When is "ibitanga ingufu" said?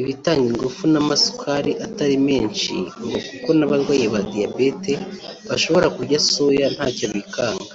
0.00-0.82